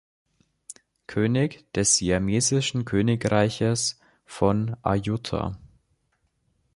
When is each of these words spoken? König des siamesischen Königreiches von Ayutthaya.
König 1.05 1.71
des 1.73 1.97
siamesischen 1.97 2.85
Königreiches 2.85 3.99
von 4.25 4.75
Ayutthaya. 4.81 5.59